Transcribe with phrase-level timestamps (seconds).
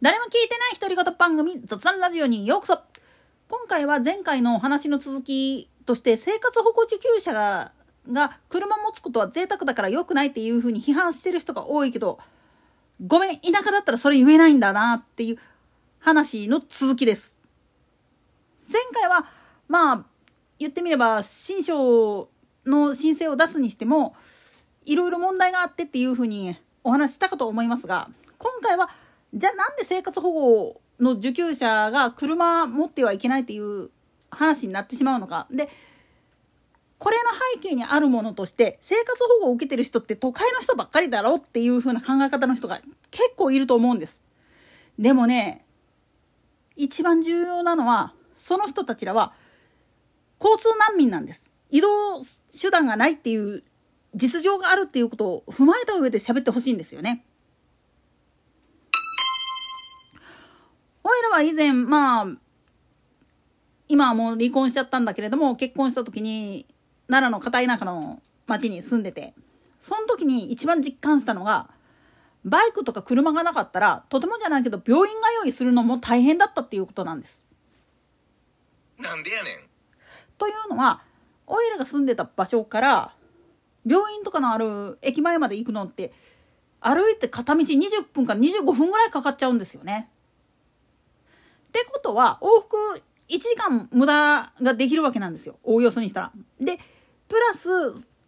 [0.00, 2.78] 誰も聞いてない独り言番組雑談ラジオにようこそ。
[3.48, 7.72] 今回は前回のお話の続きとして生活保護受給者が
[8.08, 12.20] が車持つことは贅沢だから良くないっていうふうに批判してる人が多いけど
[13.04, 15.38] ごめん田舎だったらそれ言えないんだなっていう
[15.98, 17.36] 話の続きです。
[18.72, 19.26] 前回は
[19.66, 20.04] まあ
[20.60, 22.28] 言ってみれば新章
[22.64, 24.14] の申請を出すにしても
[24.84, 28.90] いろいろ問題があってっていうふうにお話したかと思いますが今回は
[29.34, 33.90] じゃあなんで生活保護の受給者が車持ってはいけないっていう
[34.30, 35.68] 話になってしまうのかで
[36.98, 37.30] これの
[37.62, 44.18] 背景にあるものとして生活保護を受けてる人って都会の人ばっかりだろっていう風な考え方の人が結構いると思うんです。
[44.98, 45.64] でもね
[46.74, 49.32] 一番重要なのはその人たちらは
[50.40, 51.48] 交通難民なんです。
[51.70, 52.24] 移動
[52.58, 53.62] 手段がないっていう
[54.14, 57.24] 実情があるっていうことを踏まえた上で喋ってほしいんですよね。
[61.22, 62.26] らは以前まあ
[63.88, 66.66] 今はもう離婚しちゃったんだけれども結婚した時に
[67.08, 69.34] 奈良の片田舎の町に住んでて
[69.80, 71.70] その時に一番実感したのが
[72.44, 77.40] バイクとか車がなかったらとてもじゃないけど病院通いするのも大変だったっていうことなんです。
[78.98, 79.54] なんでやねん。
[80.36, 81.02] というのは
[81.46, 83.12] オイラが住んでた場所から
[83.86, 86.12] 病院とかのある駅前まで行くのって
[86.80, 90.10] 歩いて片道20分から25分ぐらいかかっちゃうんですよね。
[91.82, 92.76] ってことは往復
[93.28, 96.32] 1時間無駄ができるわけなんですよおおよそにしたら。
[96.60, 96.78] で
[97.28, 97.68] プラス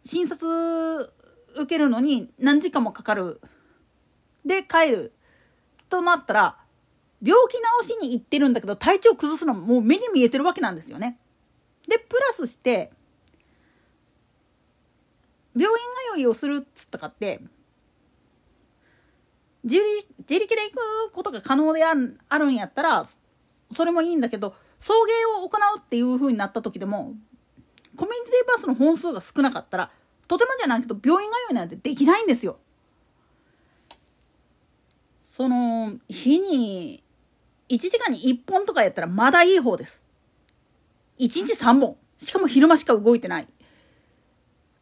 [0.04, 1.12] 診察
[1.56, 3.40] 受けるのに何時間もかかる
[4.44, 5.12] で帰る
[5.88, 6.56] となったら
[7.22, 11.18] 病気治しに行ってるんだけど体調崩すのももう目に見えてるわけなんですよね。
[11.88, 12.92] でプラスして
[15.54, 15.76] 病院
[16.14, 17.40] 通いをするっつったかって
[19.64, 19.78] 自
[20.28, 20.72] 力で行
[21.10, 23.06] くことが可能であるんやったら
[23.74, 24.94] それもいいんだけど送
[25.38, 27.14] 迎を行うっていう風になった時でも
[27.96, 29.90] コミュニティバスの本数が少なかったら
[30.26, 32.58] とてもじゃないけど病院通いなんてできないんですよ。
[35.24, 37.02] その日に
[37.68, 40.00] 1時間に1本とかやったらまだいい方です。
[41.18, 43.46] 1日3本しかも昼間しか動いてない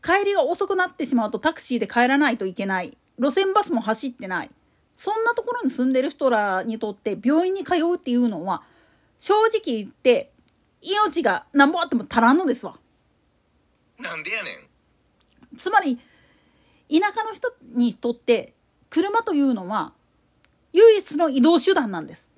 [0.03, 4.51] 帰りが遅くなってしまうとタクシーで帰らないといけない路線バスも走ってない
[4.99, 8.63] そんなところに住んでる人らにとって病院に通うっていうのは
[9.19, 10.33] 正直言って
[10.81, 12.79] 命がなんぼあっても足らんのですわ。
[13.99, 15.59] なんでやねん。
[15.59, 15.97] つまり
[16.89, 18.55] 田舎の人にとって
[18.91, 19.93] 車というのは
[20.73, 22.29] 唯一の移動手段なんです。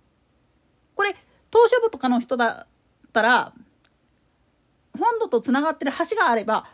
[0.95, 1.15] これ
[1.51, 3.53] 島しょ部とかの人だったら
[4.99, 6.67] 本土とつながってる橋があれば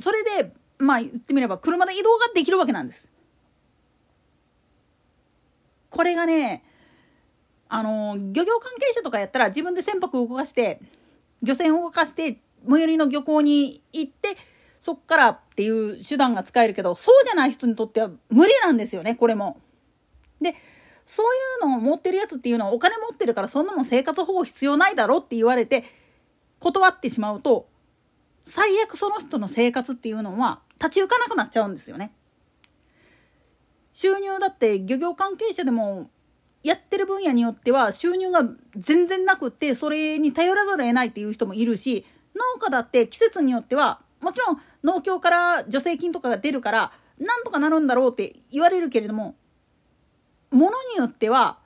[0.00, 3.06] それでまあ言ってみれば車で移動ができるわけなんです。
[5.88, 6.62] これがね
[7.68, 10.80] あの漁業関係者とかやったら自分で船舶を動かして
[11.42, 12.38] 漁船を動かして
[12.68, 14.36] 最寄りの漁港に行って
[14.80, 19.60] そっからっていう手段が使えるけどそうじゃない人にとっては無理なんですよねこれも。
[20.40, 20.54] で
[21.06, 21.26] そう
[21.64, 25.84] いうのを持ってるやつっていうのはお金持ってるからそんなの生活保護必要ないだろって言われて
[26.58, 27.68] 断ってしまうと
[28.44, 32.12] 最悪その人の生活っていうのは立ち行かなくなっちゃうんですよね。
[33.92, 36.10] 収入だって漁業関係者でも
[36.66, 38.42] やってる分野によっては収入が
[38.76, 42.04] 全然なくってそれに頼らざるを得ないっていう人もいるし
[42.34, 49.36] 農家だって季節によってはもちろん農協から助成金とかが出るからなんとかなるんだろうって言われるけれども
[50.50, 51.58] ものによっては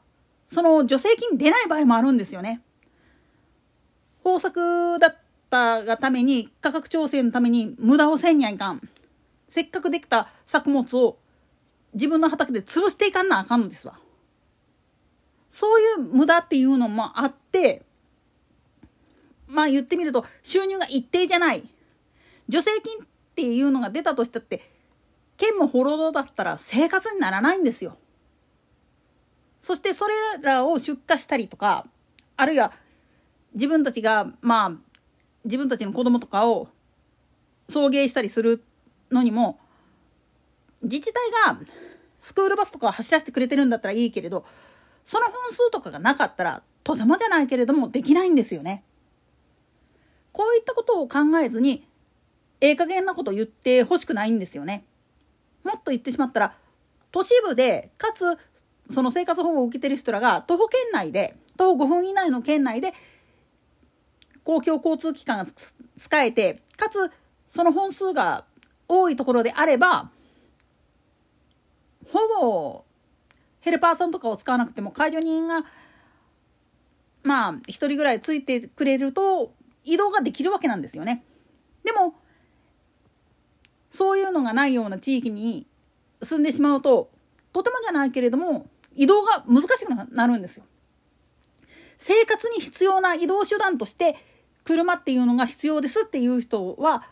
[0.53, 2.61] その助成金出ない場合もあるんですよね。
[4.25, 5.17] 豊作だっ
[5.49, 8.81] たがために価格調整のために無駄をせんにゃいかん。
[9.49, 11.19] せっかくできた作物を
[11.95, 13.99] 自分の畑で潰していかんなあかんのですわ。
[15.51, 17.83] そういう無駄っていうのもあって、
[19.47, 21.69] まあ言ってみると収入が一定じゃない。
[22.51, 24.61] 助成金っていうのが出たとしたって、
[25.37, 27.97] 県もほろろだったら生活にならないんですよ。
[29.63, 31.87] そしてそれらを出荷したりとか、
[32.37, 32.73] あるいは
[33.55, 34.73] 自分たちが、まあ、
[35.45, 36.69] 自分たちの子供とかを
[37.69, 38.63] 送迎したりする
[39.11, 39.59] のにも、
[40.83, 41.61] 自治体が
[42.19, 44.45] スクールバスとか走らせてくれてるんだったらいいけれど
[45.05, 48.85] その本数とかがなかったらとてもじゃないけれどもできないんですよね。
[50.33, 51.87] こういったことを考えずに
[52.61, 54.85] ええ加減なこと言ってほしくないんですよね。
[55.65, 56.55] もっと言ってしまったら
[57.11, 58.39] 都市部でかつ
[58.93, 62.93] その生活保護を受けてる人らが徒歩圏内で徒歩5分以内の圏内で
[64.45, 65.47] 公共交通機関が
[65.99, 67.11] 使えてかつ
[67.55, 68.45] その本数が
[68.89, 70.11] 多いところであれば
[72.13, 72.85] ほぼ
[73.61, 75.65] ヘルパーさんとかを使わなくても介助人が
[77.23, 79.53] まあ一人ぐらいついてくれると
[79.85, 81.25] 移動ができるわけなんですよね。
[81.85, 82.15] でも
[83.91, 85.67] そういうのがないような地域に
[86.23, 87.11] 住んでしまうと
[87.53, 90.65] とてもじゃないけれども移動が難しくなるんですよ。
[91.99, 94.17] 生活に必要な移動手段として
[94.65, 97.03] 車っていうのが必要ですっていう人は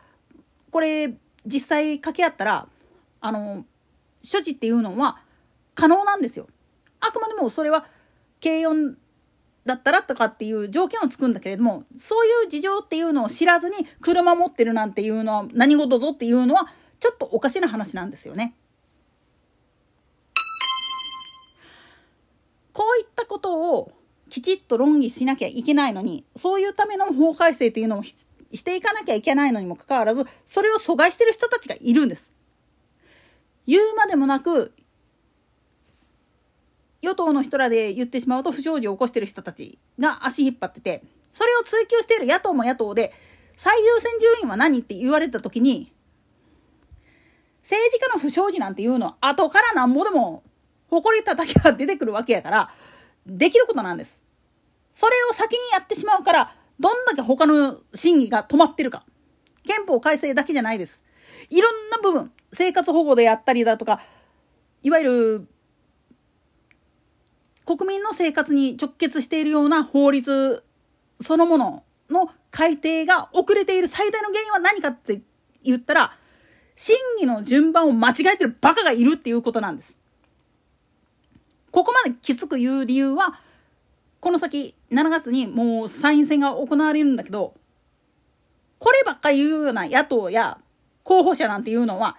[0.71, 1.15] これ
[1.45, 2.69] 実際掛け合ったら
[3.21, 3.65] あの
[4.31, 5.19] 処置っていうのは
[5.79, 6.49] 可能なんですよ。
[6.99, 7.87] あくまでもそれは
[8.43, 8.97] 軽音
[9.65, 16.67] だったらとかっていう条件をつくんだけれどもそういう事情っていうのを知らずに車持ってるなんていうのは何事ぞっていうのは
[16.99, 18.57] ちょっとおかしな話なんですよね。
[22.73, 23.93] こういったことを
[24.31, 28.17] きちっと論議しなきゃいけないのにそういうための法改正っていうのをし
[28.65, 32.29] ていかなきゃいけないのにもかかわらずそれを阻害してる人たちがいるんです。
[33.69, 34.73] 言うまでもなく
[37.03, 41.03] 与党の人らで言ってしまうと不祥事を起こしてる人たちが足引っ張ってて
[41.33, 43.13] それを追及している野党も野党で
[43.57, 45.93] 最優先順位は何って言われた時に
[47.63, 50.43] 政治家の不祥事なんていうのは後からなんぼでも
[50.91, 52.71] 誇り叩きが出てくるわけやから
[53.27, 54.19] できることなんです。
[54.95, 59.05] それを先にやってしまうからどんだけ他の審議が止まってるか
[59.67, 61.05] 憲法改正だけじゃないです。
[61.51, 64.01] いろんな部分生活保護であったりだとか
[64.83, 65.49] いわゆる
[67.69, 70.65] 国民の生活に直結しているような法律
[71.21, 75.21] そのものの改定が遅れている最大の原因は何かって
[75.63, 76.13] 言ったら
[76.77, 79.99] 審議の順番を間違えてるバカがいるっていうことなんです。
[81.71, 83.39] ここまできつく言う理由は
[84.21, 87.53] この先7月にもう参院選が行われるんだけど
[88.79, 90.57] こればっかり言うような野党や
[91.03, 92.17] 候補者なんていうのは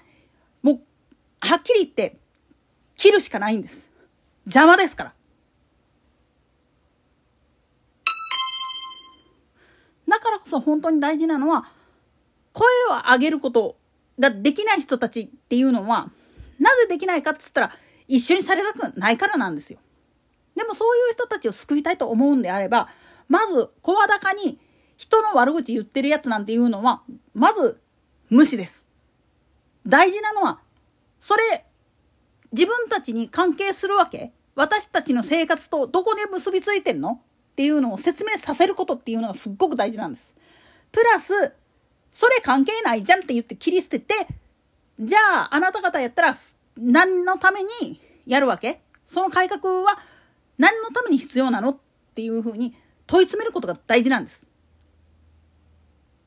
[0.61, 0.79] もう
[1.39, 2.17] はっきり言って
[2.97, 3.87] 切るしかないんです。
[4.45, 5.13] 邪魔ですから。
[10.09, 11.65] だからこそ本当に大事なのは、
[12.51, 13.77] 声を上げること
[14.19, 16.09] ができない人たちっていうのは、
[16.59, 17.71] なぜできないかっつったら、
[18.07, 19.79] 一緒にされたくないからなんですよ。
[20.55, 22.89] でもそういう人たちを救いたいと思うんであれば、
[23.27, 24.59] まず声高に
[24.97, 27.03] 人の悪口言ってるやつなんていうのは、
[27.33, 27.79] まず
[28.29, 28.83] 無視です。
[29.87, 30.59] 大事なのは、
[31.21, 31.65] それ、
[32.51, 34.33] 自分たちに関係するわけ？
[34.55, 37.21] 私たちの生活とどこで結びついてんの？
[37.59, 40.33] っていうのを説明させることっていうのがすっごく大事なんです。
[40.93, 41.33] プラス、
[42.09, 44.13] それ関係ないじゃんって言って切り捨てて、
[44.97, 46.37] じゃああなた方やったら
[46.77, 48.79] 何のためにやるわけ？
[49.05, 49.99] その改革は
[50.57, 51.77] 何のために必要なのっ
[52.15, 52.73] ていうふうに
[53.07, 54.41] 問い詰めることが大事なんです。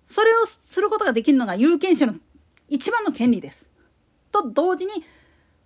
[0.08, 2.14] それをすることができるのが有権者の
[2.68, 3.66] 一番の権利です。
[4.30, 4.92] と同時に、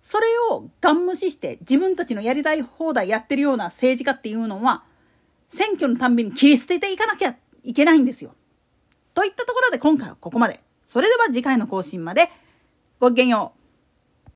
[0.01, 4.85] それをガン無視して自分たちのやりたい放題やってるような政治家っていうのは、
[5.49, 8.33] 選挙のたんびに切り捨てていかなきゃいけないんですよ。
[9.13, 10.59] といったところで今回はここまで。
[10.87, 12.29] それでは次回の更新まで
[12.99, 13.56] ごきげんよう。